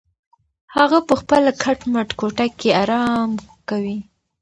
[0.75, 3.29] هغه په خپله کټ مټ کوټه کې ارام
[3.69, 3.97] کوي.